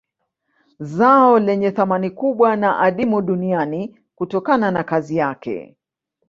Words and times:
Zao 0.79 1.39
lenye 1.39 1.71
thamani 1.71 2.09
kubwa 2.09 2.55
na 2.55 2.79
adimu 2.79 3.21
duniani 3.21 3.99
kutokana 4.15 4.71
na 4.71 4.83
kazi 4.83 5.15
yake 5.17 5.77